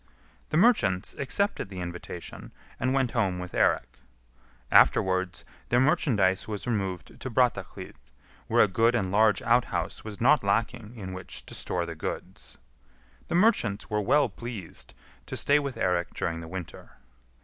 [0.49, 3.99] The merchants accepted the invitation, and went home with Eirik.
[4.71, 7.97] Afterwards their merchandise was removed to Brattahlid,
[8.47, 12.57] where a good and large outhouse was not lacking in which to store the goods.
[13.27, 14.95] The merchants were well pleased
[15.27, 16.93] to stay with Eirik during the winter.